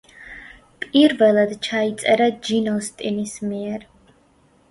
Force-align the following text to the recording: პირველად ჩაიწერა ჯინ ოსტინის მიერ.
პირველად 0.85 1.51
ჩაიწერა 1.67 2.29
ჯინ 2.47 2.71
ოსტინის 2.73 3.35
მიერ. 3.53 3.85